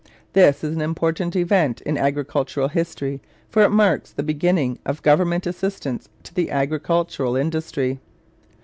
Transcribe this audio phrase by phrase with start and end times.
[0.33, 5.45] This is an important event in agricultural history, for it marks the beginning of government
[5.45, 7.99] assistance to the agricultural industry.